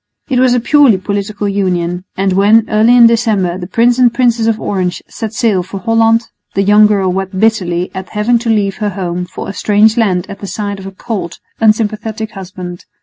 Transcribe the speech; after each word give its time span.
It 0.29 0.39
was 0.39 0.55
a 0.55 0.59
purely 0.59 0.97
political 0.97 1.47
union; 1.47 2.05
and 2.17 2.33
when, 2.33 2.67
early 2.71 2.95
in 2.97 3.05
December, 3.05 3.59
the 3.59 3.67
Prince 3.67 3.99
and 3.99 4.11
Princess 4.11 4.47
of 4.47 4.59
Orange 4.59 5.03
set 5.07 5.31
sail 5.31 5.61
for 5.61 5.79
Holland, 5.79 6.23
the 6.55 6.63
young 6.63 6.87
girl 6.87 7.11
wept 7.13 7.39
bitterly 7.39 7.91
at 7.93 8.09
having 8.09 8.39
to 8.39 8.49
leave 8.49 8.77
her 8.77 8.89
home 8.89 9.25
for 9.27 9.47
a 9.47 9.53
strange 9.53 9.97
land 9.97 10.25
at 10.27 10.39
the 10.39 10.47
side 10.47 10.79
of 10.79 10.87
a 10.87 10.91
cold, 10.91 11.37
unsympathetic 11.59 12.31
husband. 12.31 12.85